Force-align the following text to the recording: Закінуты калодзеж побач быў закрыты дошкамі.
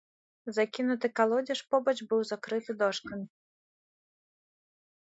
Закінуты 0.57 1.07
калодзеж 1.19 1.59
побач 1.75 1.95
быў 2.13 2.21
закрыты 2.33 2.71
дошкамі. 2.83 3.31